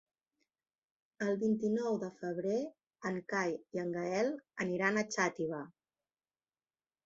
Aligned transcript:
El 1.25 1.37
vint-i-nou 1.43 1.99
de 2.05 2.09
febrer 2.23 2.57
en 3.11 3.21
Cai 3.35 3.55
i 3.79 3.85
en 3.85 3.95
Gaël 4.01 4.35
aniran 4.69 4.99
a 4.99 5.07
Xàtiva. 5.15 5.65